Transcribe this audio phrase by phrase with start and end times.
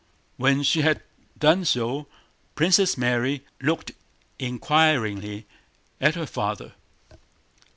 [0.37, 1.03] When she had
[1.37, 2.07] done so
[2.55, 3.91] Princess Mary looked
[4.39, 5.45] inquiringly
[5.99, 6.73] at her father.